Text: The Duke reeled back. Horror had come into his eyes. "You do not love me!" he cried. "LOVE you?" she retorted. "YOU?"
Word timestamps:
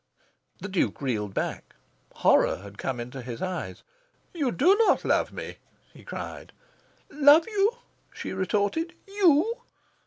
The 0.59 0.67
Duke 0.67 0.99
reeled 0.99 1.35
back. 1.35 1.75
Horror 2.15 2.57
had 2.63 2.79
come 2.79 2.99
into 2.99 3.21
his 3.21 3.39
eyes. 3.39 3.83
"You 4.33 4.51
do 4.51 4.75
not 4.87 5.05
love 5.05 5.31
me!" 5.31 5.57
he 5.93 6.03
cried. 6.03 6.53
"LOVE 7.11 7.45
you?" 7.47 7.73
she 8.11 8.33
retorted. 8.33 8.95
"YOU?" 9.07 9.61